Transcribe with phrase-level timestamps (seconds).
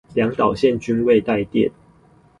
[0.15, 1.71] 兩導線均未帶電